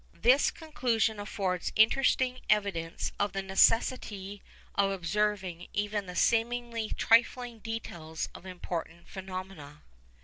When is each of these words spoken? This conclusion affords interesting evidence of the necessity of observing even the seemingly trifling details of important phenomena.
This 0.19 0.49
conclusion 0.49 1.19
affords 1.19 1.71
interesting 1.75 2.39
evidence 2.49 3.11
of 3.19 3.33
the 3.33 3.43
necessity 3.43 4.41
of 4.73 4.89
observing 4.89 5.67
even 5.73 6.07
the 6.07 6.15
seemingly 6.15 6.89
trifling 6.97 7.59
details 7.59 8.27
of 8.33 8.43
important 8.47 9.07
phenomena. 9.07 9.83